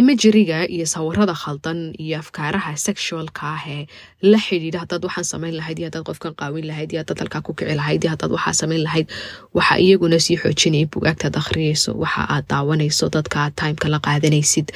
[0.00, 3.82] imajeriga iyo sawirada khaldan iyo afkaaraha sexualka ah ee
[4.30, 4.78] la xidhiidha.
[4.84, 8.00] Haddaad waxaan samayn lahayd iyo haddaad qofkan qaawin lahayd iyo haddaad halkaa ku kici lahayd
[8.04, 9.06] iyo haddaad waxaa samayn lahayd
[9.58, 14.68] waxa iyaguna sii xoojinaya bugaagtaad akhriyayso waxa aad daawanayso dadka aad timeka la qaadanaysid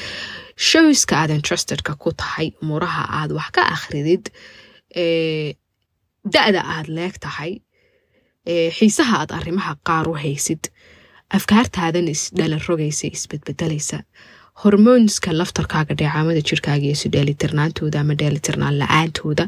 [0.70, 4.24] showska aad interested-ka ku tahay muraha aad wax ka akhridid
[6.34, 7.52] da-da aad leeg tahay
[8.76, 10.62] xiisaha aad arrimaha qaar u haysid
[11.38, 13.98] afkaartaadan isdhalan rogaysa isbedbedelaysa
[14.64, 19.44] hormoonska laftarkaaga dheecaamada jirkaaga iyo isudheelitirnaantooda ama dheelitirnaan la'aantooda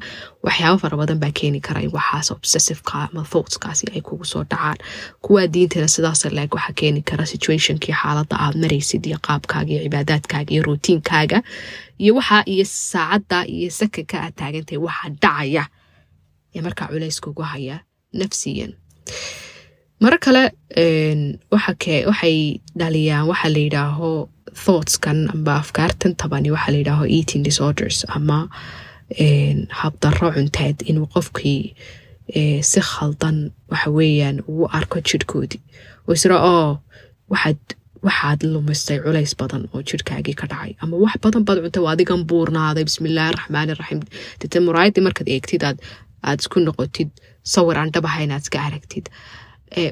[0.47, 4.77] waxyaabo fara badan baa keeni kara in waxaas obsessiveka ama thoughtskaasi ay kugu soo dhacaan.
[5.23, 10.51] Kuwaa diintana sidaas leeg waxaa keeni kara situationkii xaaladda aad maraysid iyo qaabkaaga iyo cibaadaadkaaga
[10.55, 11.43] iyo routiinkaaga
[11.99, 15.65] iyo waxaa iyo saacadda iyo sakanka aad taagantahay waxa dhacaya.
[16.55, 17.81] Ee markaa culays kugu haya
[18.13, 18.73] nafsiyan
[20.03, 20.43] maro kale
[21.53, 22.37] waxay
[22.81, 24.11] dhaliyaan waxaa la yidhaaho
[24.65, 28.39] thoughtskan amba afkaartan tabani la yidhaaho eating disorders ama
[29.81, 31.63] habdarro cunteed inuu qofkii
[32.71, 33.37] si khaldan
[33.73, 35.61] waxa weeyaan ugu arko jirhkoodii
[36.09, 36.71] oo isra oo
[37.33, 37.61] waxaad
[38.07, 40.73] waxaad lumistay culays badan oo jirhkaagii ka dhacay.
[40.83, 44.01] Ama wax badan baad cuntay waa adigan buurnaaday bismillaahi raxmaani raxiim.
[44.41, 45.79] Dete muraayadii markaad eegtid aad
[46.29, 47.11] aad isku noqotid
[47.55, 49.07] sawir aan dhabaha inaad iska aragtid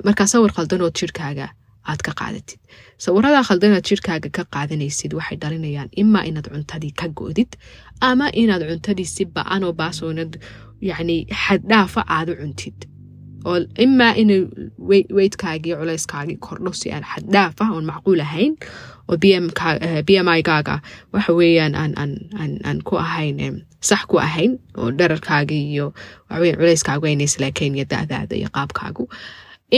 [0.04, 1.46] markaa sawir khaldanood jirhkaaga
[1.90, 2.60] aad ka qaadatid
[3.04, 7.50] sawirada khaldanaad jirhkaaga ka qaadanaysid waxay dhalinayaan imaa inaad cuntadii ka goodid
[8.00, 10.32] ama inaad cuntadii si ba'an oo baasoonad
[10.90, 12.78] yacni xaddhaafa aad u cuntid
[13.48, 14.40] oo imaa inay
[15.18, 18.52] weydkaagii culayskaagii kordho si aan xaddhaafa oon macquul ahayn
[19.08, 19.24] oo b
[20.24, 20.42] m i
[21.12, 21.74] waxa weeyaan
[22.68, 25.86] aan ku ahayn sax ku ahayn oo dherarkaagii iyo
[26.30, 29.04] waxaweyan culayskaagu ayna islaakeen iyo da-daada iyo qaabkaagu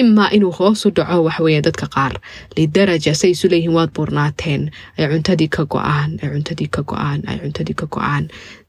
[0.01, 2.15] imaa inuu hoosu dhaco waxaweya dadka qaar
[2.57, 4.63] lidaraja say isu leeyihiin waad buurnaateen
[4.99, 8.25] ay cuntadii ka go'aan ay cuntadii ka go'aan ay cuntadii ka go'aan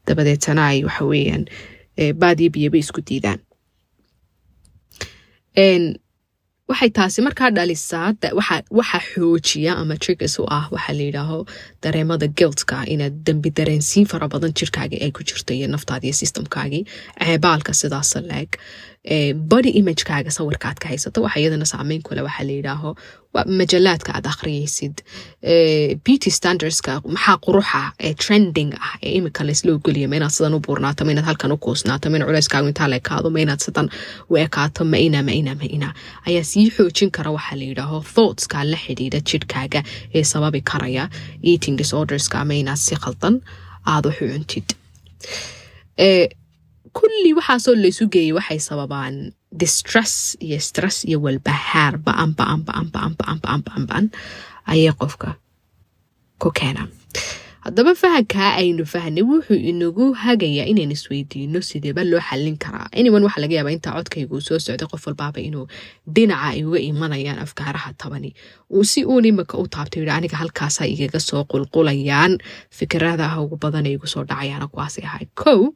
[0.08, 1.44] dabadeetana ay waxa weeyaan
[2.22, 3.40] baadiyo biyaba isku diidaan
[6.70, 8.14] waxay taasi markaa dhalisaa
[8.80, 11.40] waxa xoojiya ama triggers u ah waxaa la yidhaaho
[11.84, 16.84] dareemada guiltka inaad dembi dareensiin fara badan jirkaagii ay ku jirto iyo naftaadi iyo systemkaagii
[17.26, 18.50] ceebaalka sidaas leeg
[19.36, 22.96] body imagekaaga sawirkaad ka haysato waxa iyadana saameyn kule waxaa la yidhaaho
[23.60, 24.96] majalaadka aad akhriyaysid
[26.06, 30.60] beauty standardska maxaa quruxa ee trending ah ee imika laysla ogoliya ma inaad sidan u
[30.68, 33.90] buurnaato ma inaad halkan u kuusnaato ma in culeyskaagu intaa la ekaado ma inaad sidan
[34.32, 35.90] u ekaato ma ina ma ina ma ina.
[36.28, 39.84] Ayaa sii xoojin kara waxaa la yidhaaho thoughtska la xidhiidha jirhkaaga
[40.16, 41.10] ee sababi karaya
[41.52, 43.36] eating disorderska ama inaad si khaldan
[43.86, 44.68] aada wax u cuntid
[46.98, 49.16] kulli waxaasoo laysu geeyay waxay sababaan
[49.62, 51.98] distress iyo stress iyo walbahaar.
[52.06, 54.06] Ba'an ba'an ba'an ba'an ba'an ba'an ba'an ba'an.
[54.72, 55.30] Ayay qofka
[56.42, 56.90] ku keenaan.
[57.64, 62.88] Haddaba fahankaa aynu fahnay wuxuu inagu hagayaa inaynu isweydiino sideeba loo xallin karaa.
[63.00, 65.66] Anyone waxaa laga yaabaa intaa codkaygu soo socday qof walbaaba inuu
[66.16, 68.34] dhinaca ay uga imanayaan afkaaraha tabani.
[68.92, 72.38] Si uun imika u taabto yidhi aniga halkaasa igaga soo qulqulayaan.
[72.78, 75.26] Fikradaha ugu badan ay igu soo dhacayaan kuwaasay ahay.
[75.42, 75.72] Kow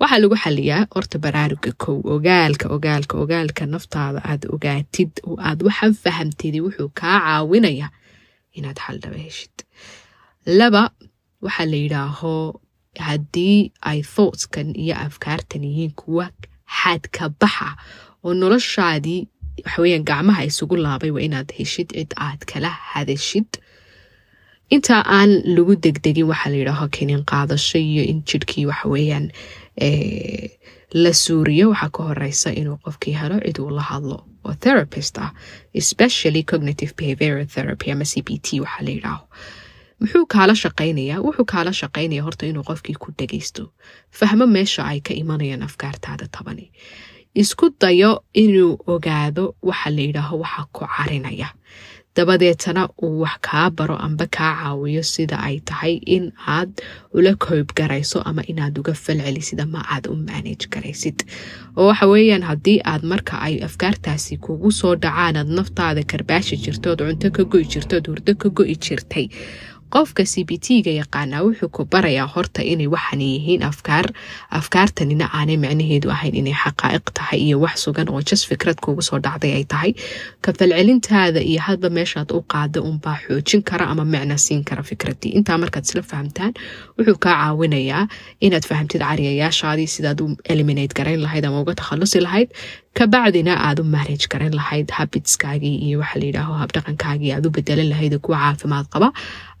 [0.00, 5.94] waxaa lagu xaliyaa horta baraaruga kow ogaalka ogaalka ogaalka naftaada aad ogaatid oo aad waxaan
[6.02, 7.88] fahamtidi wuxuu kaa caawinaya
[8.58, 9.54] inaad xaldhaba heshid.
[10.58, 10.82] Laba
[11.44, 12.32] waxaa la yidhaaho
[13.08, 13.58] haddii
[13.90, 16.26] ay thoughtskan iyo afkaartan yihiin kuwa
[16.78, 17.68] xaadka baxa
[18.24, 19.20] oo noloshaadii
[19.64, 23.48] waxaweyaan gacmaha isugu laabay waa inaad heshid cid aad kala hadashid.
[24.74, 29.26] Inta aan lagu degdegin waxaa la yidhaaho kinin qaadasho iyo in jidhkii waxaweyaan
[30.94, 34.18] la suuriyo waxaa ka horeysa inuu qofkii helo cid uu la hadlo.
[34.44, 35.32] Oo therapist ah
[35.74, 39.24] especially cognitive behavioral therapy ama c b t waxaa la yidhaaho.
[40.00, 41.20] Muxuu kaala shaqaynayaa?
[41.26, 43.70] Wuxuu kaala shaqaynaya horta inuu qofkii ku dhagaysto
[44.10, 46.70] fahmo meesha ay ka imanayaan afkaartaada tabani.
[47.34, 51.48] Isku dayo inuu ogaado waxa la yidhaaho waxa ku carinaya
[52.16, 56.70] dabadeetana uu wax kaa baro amba kaa caawiyo sida ay tahay in aad
[57.14, 61.24] ula koob garayso ama inaad uga falcelisid ama aad u manage garaysid.
[61.76, 66.98] Oo waxa weeyaan haddii aad marka ay afkaartaasi kugu soo dhacaan aad naftaada karbaashi jirtood
[67.00, 69.26] cunto ka go'i jirtood hurdo ka go'i jirtay
[69.94, 74.06] qofka c b t-ga yaqaanaa wuxuu ku barayaa horta inay waxan yihiin afkaar
[74.58, 79.18] afkaartanina aanay micnaheedu ahayn inay xaqaa'iq tahay iyo wax sugan oo jas fikrad kugu soo
[79.24, 79.92] dhacday ay tahay.
[80.44, 85.32] Ka falcelintaada iyo hadba meeshaad u qaada unbaa xoojin kara ama micna siin kara fikradii
[85.38, 86.52] intaa markaad isla fahamtaan
[86.98, 88.04] wuxuu kaa caawinayaa
[88.46, 92.48] inaad fahamtid cariyayaashaadii sidaad u eliminate garayn lahayd ama uga takhalusi lahayd.
[92.98, 97.88] Kabacdina aad u manage garan lahayd habitskaagii iyo waxa la yidhaaho habdhaqankaagii aad u bedelan
[97.92, 99.08] lahayd kuwa caafimaad qaba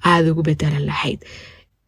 [0.04, 1.20] aad ugu bedelan lahayd.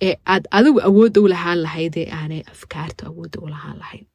[0.06, 4.06] Ee aad adigu awoodda u lahaan lahayd ee aanay afkaarta awoodda u lahaan lahayd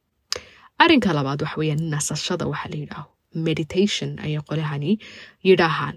[0.83, 3.09] arrinka labaad waxa weeyaan nasashada waxa la yidhaaho
[3.47, 4.91] meditation ayay qolahani
[5.47, 5.95] yidhaahaan.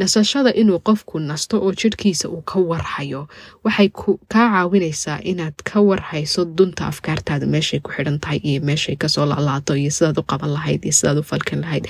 [0.00, 3.22] Nasashada inuu qofku nasto oo jidhkiisa uu ka warhayo
[3.64, 3.88] waxay
[4.32, 9.26] kaa caawinaysaa inaad ka warhayso dunta afkaartaada meeshay ku xidhan tahay iyo meeshay ka soo
[9.26, 11.84] lalaato iyo sidaad u qaban lahayd iyo sidaad u falkin lahayd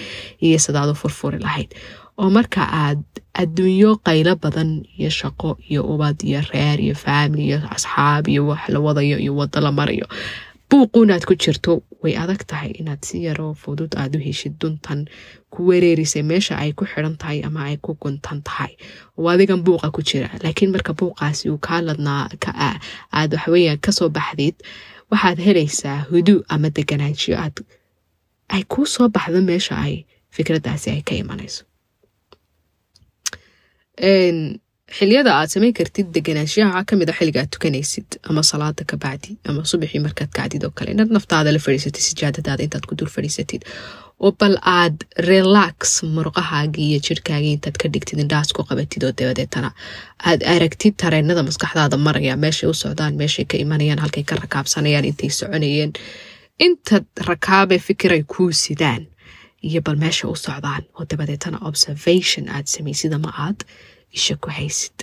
[0.47, 1.71] iyo sidaad u furfuri lahayd
[2.21, 3.03] oo marka aad
[3.43, 8.63] adduunyo qaylo badan iyo shaqo iyo ubad iyo reer iyo faamili iyo asxaab iyo wax
[8.73, 10.07] la wadayo iyo wado la marayo
[10.71, 11.83] buuquunaad ku jirto.
[12.03, 15.05] Way adag tahay inaad si yaroo fudud aad u heshid duntan
[15.53, 18.73] ku wereerisay meesha ay ku xiran tahay ama ay ku guntan tahay.
[19.21, 22.33] Oo adigan buuqa ku jira laakiin marka buuqaasi uu kaa ladnaa
[23.13, 24.57] aad waxaweyaan ka soo baxdid
[25.13, 27.57] waxaad helaysaa hudu ama deganaanshiyo aad
[28.55, 29.95] ay kuu soo baxdo meesha ay
[30.35, 31.63] fikraddaasi ay ka imanayso
[34.99, 38.97] xiliyada aad samayn kartid deganaanshiyaha waxaa ka mid a xilliga aad tukanaysid ama salaada ka
[39.05, 40.91] bacdi ama subaxii markaad kacdid oo kale.
[40.95, 43.63] Inaad naftaada la fadhiisatid sijaadadaada intaad ku dul fadhiisatid.
[44.25, 44.97] Oo bal aad
[45.31, 49.71] relax murqahaagii iyo jirhkaagii intaad ka dhigtid indhahaas ku qabatid oo dabadeetana
[50.31, 55.31] aad aragtid tareenada maskaxdaada maraya meeshay u socdaan meeshay ka imanayaan halkay ka rakaabsanayaan intay
[55.39, 55.93] soconayeen.
[56.67, 59.03] Intaad rakaabe fikiray kuu sidaan
[59.69, 63.59] iyo bal meesha u socdaan oo dabadeetana observation aad samaysid ama aad
[64.19, 64.97] isha ku haysid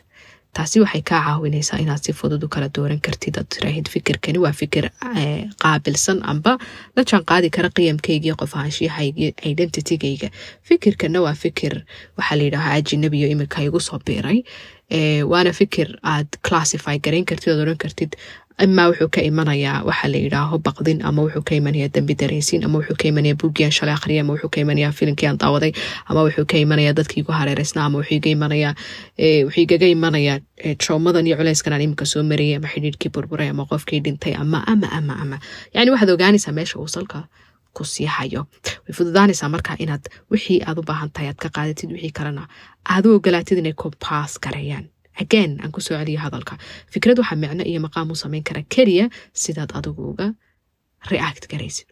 [0.58, 4.54] taasi waxay kaa caawinaysaa inaad si fudud u kala dooran kartid aad tiraahid fikirkani waa
[4.62, 4.86] fikir
[5.64, 6.54] qaabilsan amba.
[6.96, 10.30] La jaanqaadi kara qiyamkaygiiyo qof ahaanshiyahaygi identitygayga
[10.70, 11.74] fikirkana waa fikir
[12.18, 14.40] waxaa layidhahaa ajinabiyo iminka igu soo biiray
[15.32, 18.12] waana fikir aad classify garayn kartid oad oran kartid
[18.66, 22.80] imaa wuxuu ka imanayaa waxaa la yidhaaho baqdin ama wuxuu ka imanayaa dembi dareensiin ama
[22.80, 25.72] wuxuu ka imanayaa buuggian shalay akhriya ama wuxuu ka imanayaa filimkii aan daawaday
[26.10, 28.74] ama wuxuu ka imanayaa dadkii igu hareereysnaa ama wuxuu imanayaa
[29.46, 30.38] wuxuu igaga imanayaa
[30.84, 34.88] traumadan iyo culeyskan aan iminka soo marayay ama xidhiirkii burburay ama qofkii dhintay ama ama
[34.92, 35.38] ama ama
[35.74, 37.20] yacni waxaad ogaanaysaa meesha uu salka
[37.78, 42.48] ku way fududaanaysaa markaa inaad wixii aad u baahan tahay aad ka qaadatid wixii kalena.
[42.90, 44.86] Aad u ogolaatid inay kompaas gareeyaan
[45.24, 46.58] again aan ku soo celiyo hadalka.
[46.94, 50.28] Fikrad waxaa micno iyo maqaam u samayn kara keliya sidaad adigu uga
[51.12, 51.88] react garaysid.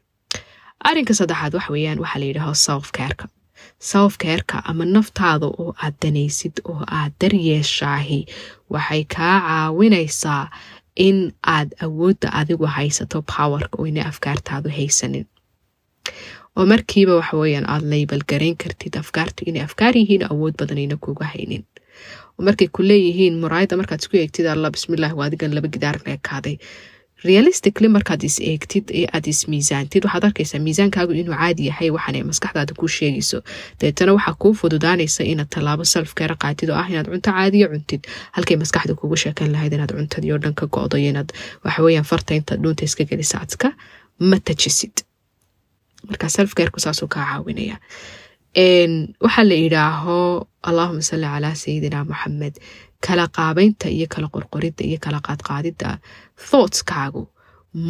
[0.88, 3.26] Arrinka saddexaad waxa weeyaan waxaa la yidhaaho self careka
[3.80, 8.20] self careka ama naftaada oo aad danaysid oo aad daryeeshaahi
[8.74, 10.44] waxay kaa caawinaysaa
[11.08, 11.18] in
[11.56, 15.26] aad awoodda adigu haysato powerka oo inay afkaartaadu haysanin.
[16.58, 21.26] Oo markiiba waxa weeyaan aad laybal garayn kartid afkaartu inay afkaar yihiin awood badanayna kuga
[21.34, 21.64] haynin
[22.48, 26.58] markay ku leeyihiin muraayada markaad isku eegtid alla bismillaah waa adigan laba gidaar leekaaday
[27.28, 32.24] realistically markaad is eegtid ee aad is miisaantid waxaad arkaysaa miisaankaagu inuu caadi yahay waxaana
[32.32, 33.40] maskaxdaada kuu sheegayso.
[33.82, 38.02] Deetana waxaa kuu fududaanaysa inaad tallaabo salfkeera qaatid oo ah inaad cunto caadiya cuntid.
[38.36, 41.30] Halkay maskaxda kugu sheekan lahayd inaad cuntadii oo dhan ka go-do iyo inaad
[41.66, 43.68] waxaweyaan farta intaad dhuunta iska gelisa adka
[44.30, 44.96] ma tajisid.
[46.10, 47.78] Marka selfcareku saasuu kaa caawinaya
[48.60, 52.56] waxaa la yidhaaho allahuma salli calaa sayidina moxamed
[53.06, 55.90] kala qaabeynta iyo kala qorqoridda iyo kala qaadqaadidda
[56.50, 57.28] thoughtskaagu.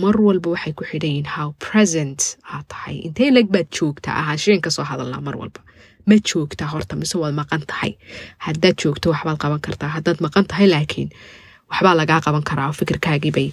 [0.02, 2.20] Mar walba waxay ku xidhan yihiin how present
[2.54, 2.96] aad tahay.
[3.08, 5.62] Intee leg baad joogtaa ahaanshiin ka soo hadalnaa mar walba.
[6.08, 7.92] Ma joogtaa horta mise waad maqan tahay.
[8.46, 9.90] Haddaad joogto waxbaad qaban kartaa.
[9.98, 11.10] Haddaad maqan tahay laakiin
[11.70, 13.50] waxbaa lagaa qaban karaa oo fikirkaagiibay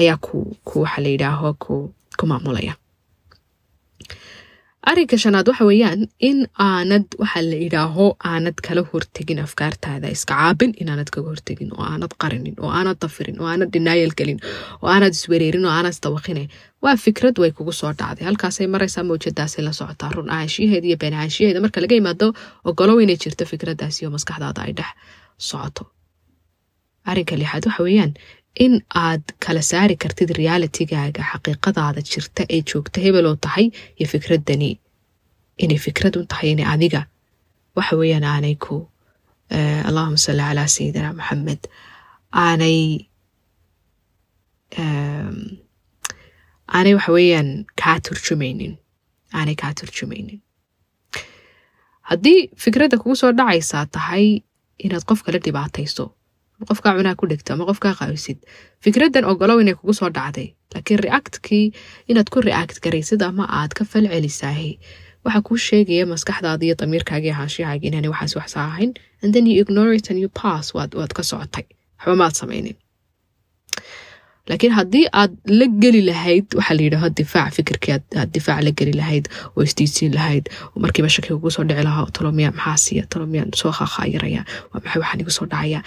[0.00, 1.74] ayaa ku ku waxa la yidhaaho ku
[2.18, 2.74] ku maamulaya
[4.90, 10.72] arrinka shanaad waxa weeyaan in aanad waxa la idhaaho aanad kala hortegin afkaartaada iska caabin
[10.82, 14.40] inaanad kaga hortegin oo aanad qarinin oo aanad dafirin oo aanad dhinaayal gelin
[14.82, 16.44] oo aanad iswereerin oo aanad isdawaqine.
[16.84, 18.24] Waa fikrad way kugu soo dhacday.
[18.28, 22.26] Halkaasay maraysaa mawjadaasay la socotaa run ahaanshiyaheeda iyo been ahaanshiyaheeda marka laga yimaado
[22.70, 24.90] ogolow inay jirto fikradaasi oo maskaxdaada ay dhex
[25.48, 25.82] socoto.
[27.10, 28.12] Arrinka lixaad waxa weeyaan
[28.64, 33.66] in aad kala saari kartid realitigaaga xaqiiqadaada jirta ee joogta hebeloo tahay
[33.98, 34.70] iyo fikradani.
[35.62, 37.02] Inay fikrad un tahay inay adiga.
[37.76, 38.76] Waxa weeyaan aanay ku
[39.88, 41.62] allahuma salli calaa sayidina maxamed
[42.44, 42.78] aanay
[46.74, 47.50] aanay waxa weeyaan
[47.82, 48.74] kaa turjumaynin.
[49.38, 50.40] Aanay kaa turjumaynin.
[52.10, 54.26] Haddii fikradda kugu soo dhacaysaa tahay
[54.84, 56.04] inaad qof kala dhibaatayso
[56.70, 58.38] qofkaa cunaa ku dhegto ama qofkaa qaawisid
[58.84, 61.66] fikraddan ogolow inay kugu soo dhacday laakiin reactkii
[62.10, 64.06] inaad ku react garaysid ama aad ka fal
[65.24, 68.90] waxaa kuu sheegaya maskaxdaada iyo damiirkaaga iyo haanshiyahaagi inaanay waxaas waxsaa ahayn
[69.22, 71.64] and then you ignore it and you pass waad ka socotay.
[71.98, 72.76] Waxba maad samaynin.
[74.48, 78.92] Laakiin haddii aad la geli lahayd waxaa la yidhaaho difaac fikirkii aad difaac la geli
[79.00, 79.24] lahayd
[79.56, 83.04] oo isdiidsiin lahayd oo markiiba shaki kugu soo dhici lahaa talomiya maxaa siiya?
[83.60, 85.80] Soo khaakhayaraya waa maxay waxaan igu soo dhacaya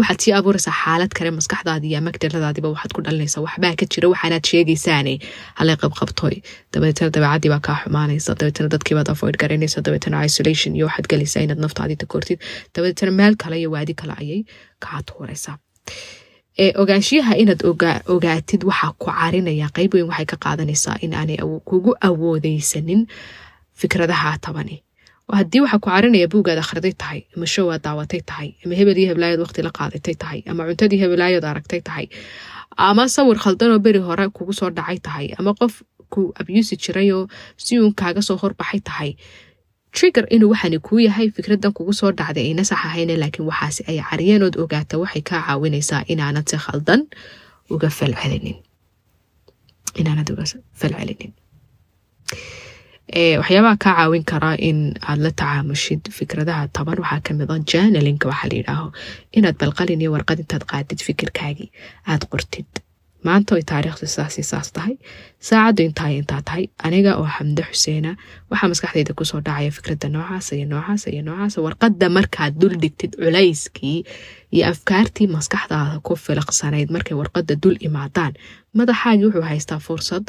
[0.00, 4.44] waxaad sii abuuraysaa xaalad kale maskaxdaadi iyo magdaladaadiba waxaad ku dhalinaysaa waxbaa ka jira waxaanaad
[4.50, 5.14] sheegaysaane.
[5.58, 6.34] Halay qabqabtoy
[6.72, 8.34] dabeetana dabeecadii baa kaa xumaanaysa.
[8.40, 9.78] Dabeetana dadkiibaad avoid garanaysa.
[9.86, 12.38] Dabeetana isolation iyo waxaad galaysaa inaad naftaadii takortid
[12.74, 14.40] dabeetana meel kale iyo waadi kale ayay
[14.84, 15.56] kaa tuuraysaa.
[16.82, 17.60] Ogaanshiyaha inaad
[18.14, 21.36] ogaatid waxaa ku carinaya qayb weyn waxay ka qaadanaysaa in aanay
[21.68, 23.02] kugu awoodeysanin
[23.80, 24.76] fikradaha tabani
[25.32, 29.08] haddii waxaa ku carinaya buugaad akhriday tahay ama show aad daawatay tahay ama hebel iyo
[29.10, 32.06] heblaayood waqti la qaadatay tahay ama cuntadii heblaayood aragtay tahay
[32.88, 37.26] ama sawir khaldanoo beri hore kugu soo dhacay tahay ama qof ku abyuusi jirayoo
[37.64, 39.10] si uun kaaga soo horbaxay tahay
[39.96, 43.98] trigger inuu waxaani kuu yahay fikradan kugu soo dhacday ayna sax ahayne laakiin waxaase ay
[44.10, 47.00] cariyeenood ogaata waxay kaa caawinaysaa inaanad si khaldan
[47.74, 48.58] uga falcelinin
[53.14, 56.98] waxyaabaha kaa caawin karaa in aad la tacaamushid fikradaha taban.
[56.98, 58.92] Waxaa ka mid a janalinka waxaa la yidhaaho
[59.32, 61.70] inaad balqalin iyo warqad intaad qaadid fikirkaagii
[62.10, 62.66] aad qortid.
[63.26, 64.98] Maanta way taariikhdu sidaasi saas tahay.
[65.48, 66.64] Saacaddu intaa intaa tahay.
[66.86, 68.16] Aniga oo xamdo xuseena
[68.50, 71.54] waxaa maskaxdayda ku soo dhacaya fikradda noocaas iyo noocaas iyo noocaas.
[71.66, 73.98] Warqadda markaad dul dhigtid culayskii
[74.54, 78.34] iyo afkaartii maskaxdaada ku filaqsanayd markay warqadda dul imaadaan
[78.78, 80.24] madaxaagii wuxuu haystaa fursad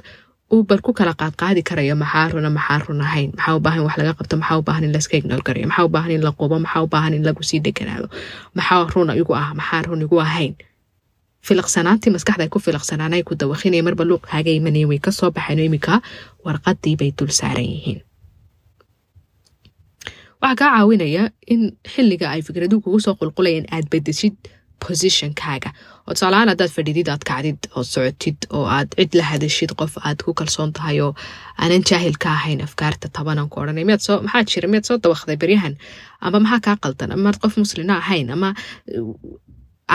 [0.49, 4.13] bal ku kala qaadqaadi karayo maxaa runa maxaa run ahayn maxaa u baahan wax laga
[4.19, 4.35] qabto?
[4.39, 6.87] Maxaa u baahan in laska ignor garayo maxaa u baahan in la qubo maxaa u
[6.87, 8.07] baahan in lagu sii deganaado
[8.55, 9.51] maxaa run igu ah?
[9.59, 10.53] Maxaa run igu ahayn
[11.47, 15.99] filaqsanaantii maskaxda ku filaqsanaanay ku dawaqinaya marba luuqkaaga imanaya way ka soo baxeen iminka
[16.45, 17.99] warqadii bay dul saaran yihiin.
[20.41, 21.61] Waxaa kaa caawinaya in
[21.93, 24.35] xilliga ay fikraduhu kugu soo qulqulayeen aad bedeshid
[24.85, 25.69] positionkaaga
[26.07, 30.19] oo tusaalahaan haddaad fadhidid aad kacdid ood socotid oo aad cid la hadashid qof aad
[30.25, 31.13] ku kalsoon tahay oo
[31.61, 33.83] aanan jaahil ka ahayn afkaarta tabanaan ku odhanay.
[33.89, 34.67] Miyaad soo maxaa jira?
[34.71, 35.75] Miyaad soo dawaqday baryahan
[36.21, 37.11] ama maxaa kaa qaldan?
[37.13, 38.29] Ama maad qof muslina ahayn?
[38.35, 38.49] Ama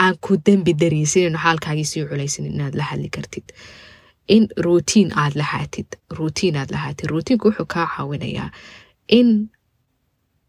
[0.03, 3.47] aan ku dembi dareysanino xaalkaagii sii culaysan inaad la hadli kartid?
[4.35, 8.49] In rutiin aad lahaatid rutiin aad lahaatid rutiinku wuxuu kaa caawinayaa
[9.19, 9.29] in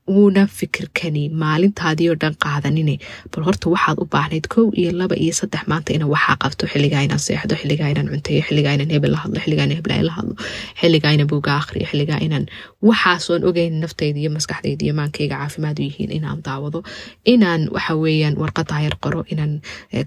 [0.09, 2.99] wuuna fikirkani maalintaadii oo dhan qaadanine.
[3.33, 7.01] Bal horta waxaad u baahnayd kow iyo laba iyo saddex maanta ina waxaa qabto xilligaa
[7.07, 10.35] inaan seexdo xilligaa inaan cunteeyo xilligaa inaan hebel la hadlo xilligaa inaan heblaay la hadlo
[10.81, 12.47] xilligaa inaan buuga akhriyo xilligaa inaan
[12.89, 16.83] waxaasoon ogeyn naftayda iyo maskaxdayda iyo maankayga caafimaad u yihiin inaan daawado.
[17.25, 19.61] Inaan waxa weeyaan warqadaa yar qoro inaan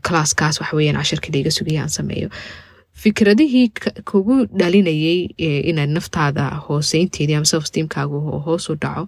[0.07, 2.29] classkaas waxa weeyaan cashirkii laiga aan sameeyo.
[3.03, 3.71] Fikradihii
[4.11, 5.19] kugu dhalinayay
[5.69, 9.07] inaad naftaada hooseynteedii ama selfsteamkaagu hoos u dhaco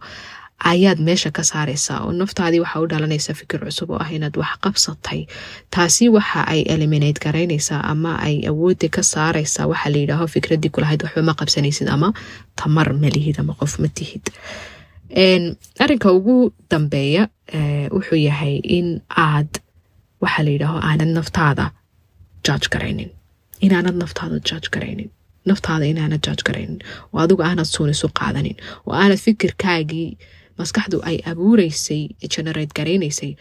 [0.72, 4.54] ayaad meesha ka saaraysaa oo naftaadii waxaa u dhalanaysa fikir cusub oo ah inaad wax
[4.66, 5.22] qabsatay.
[5.76, 11.02] Taasi waxa ay eliminate garaynaysaa ama ay awoodda ka saaraysaa waxaa la yidhaaho fikradii kulahayd
[11.06, 12.14] waxba ma qabsanaysid ama
[12.56, 14.26] tamar malihid ama qof ma tihid.
[15.80, 17.28] Arrinka ugu dambeeya
[17.92, 19.52] wuxuu yahay in aad
[20.22, 21.72] waxaa la yidhaaho aanad naftaada
[22.46, 23.10] judge garaynin
[23.66, 25.10] inaanad naftaada judge garaynin
[25.50, 26.80] naftaada inaanad judge garaynin
[27.14, 28.56] oo adigu aanad suunisu qaadanin.
[28.88, 30.18] Oo aanad fikirkaagii
[30.60, 32.02] maskaxdu ay abuureysay
[32.34, 33.32] generate garaynaysay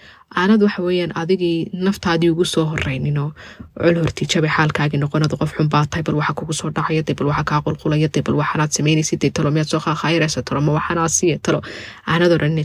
[0.41, 0.83] aanad waxa
[1.23, 3.31] adigii naftaadii ugu soo horeyninoo
[3.83, 7.61] col hortiijabay xaalkaagii noqonada qof xunbaa bal waxa kugu soo dhacaya de bal waxa kaa
[7.67, 11.61] qulqulaya de bal waxanaad samaynaysid de talo miyaad soo qaaqaayaraysa talo ma waxanaad siiya talo.
[12.13, 12.65] Aanad odhanina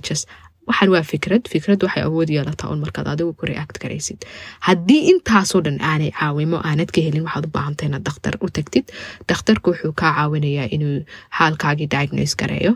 [0.68, 4.20] waxaan waa fikrad fikrad waxay awood yeelataa un markaad adigu ku react garaysid.
[4.68, 8.86] Haddii intaasoo dhan aanay caawimo aanad ka helin waxaad u baahantay inaad dhakhtar u tagtid.
[9.30, 10.96] Dhakhtarku wuxuu kaa caawinayaa inuu
[11.38, 12.74] xaalkaagii diagnose gareeyo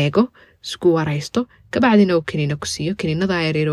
[0.00, 0.22] eego
[0.64, 2.92] isku waraysto kabacdina uu kaniina ku siiyo.
[2.98, 3.70] Kaniinada yareer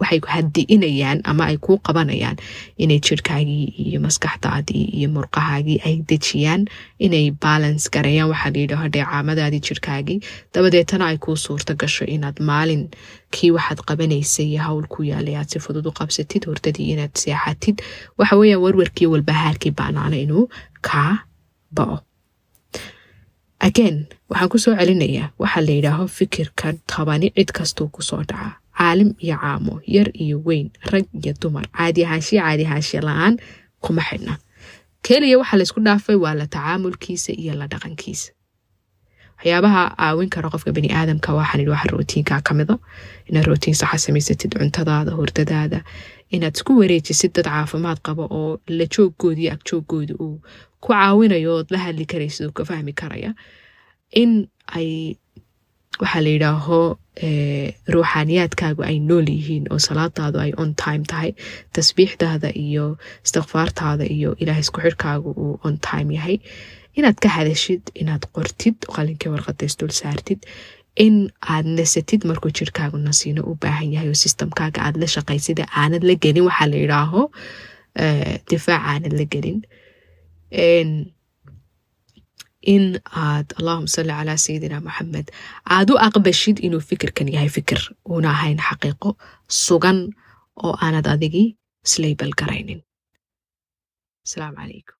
[0.00, 2.36] waxay hadi'inayaan ama ay kuu qabanayaan
[2.82, 6.64] inay jirhkaagii iyo maskaxdaadii iyo murqahaagii ay dejiyaan
[6.98, 8.30] inay balance gareeyaan.
[8.32, 10.18] Waxaa layidhaho dheecaamadaadii jirhkaagii
[10.54, 15.58] dabadeetana ay kuu suurto gasho inaad maalinkii waxaad qabanaysay iyo hawl ku yaalay aad si
[15.60, 17.76] fudud u qabsatid hordadii inaad seexatid.
[18.18, 20.48] Waxa weeyaan warwarkii walbahaarkii baanaana inuu
[20.80, 21.12] kaa
[21.76, 22.00] bao
[23.60, 25.30] again waxaan ku soo celinayaa.
[25.38, 28.56] Waxaa la yidhaaho fikirka tobani cid kastuu ku soo dhaca.
[28.78, 31.64] Caalim iyo caamo yar iyo weyn rag iyo dumar.
[31.72, 33.38] Caadi ahaanshiya la'aan
[33.80, 34.38] kuma xidhna.
[35.02, 38.32] Keliya waxaa laysku dhaafay waa la tacaamulkiisa iyo la dhaqankiisa.
[39.38, 42.78] Waxyaabaha caawin kara qofka bani aadamka waxaan waxa rootiinka kamida
[43.28, 45.80] inaad rootiin saxa samaysatid cuntadaada hordadaada
[46.34, 50.40] inaad isku wareejisid dad caafimaad qaba oo la joogooda iyo agjooggooda uu
[50.82, 53.30] ku caawinayo ood la hadli karaysid ka fahmi karaya
[54.22, 54.32] in
[54.78, 54.88] ay
[56.02, 56.78] waxaa la yidhaaho
[57.94, 61.30] ruuxaaniyaadkaagu ay nool yihiin oo salaadaadu ay on time tahay
[61.76, 62.86] tasbiixdaada iyo
[63.26, 66.36] istikfaartaada iyo ilaah isku xirhkaagu uu on time yahay.
[66.98, 70.40] Inaad ka hadashid inaad qortid qalinkii warqada isdul saartid
[71.04, 71.16] in
[71.54, 76.14] aad nasatid markuu jirkaagu nasiino u baahan yahay oo sistamkaaga aad la shaqaysida aanad la
[76.24, 77.22] gelin waxaa la yidhaaho
[78.50, 79.58] difaac aanad la gelin
[82.74, 82.84] in
[83.24, 85.26] aad allahuma salli calaa sayidina maxamed
[85.76, 87.80] aad u aqbashid inuu fikirkan yahay fikir
[88.12, 89.10] uuna ahayn xaqiiqo
[89.66, 89.98] sugan
[90.64, 91.48] oo aanad adigii
[91.92, 92.80] slaybal garaynin
[94.26, 94.95] asalaamu calaykum